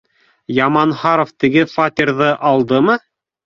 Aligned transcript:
—Яманһаров 0.59 1.31
теге 1.45 1.67
фатирҙы 1.77 2.33
алдымы? 2.55 3.01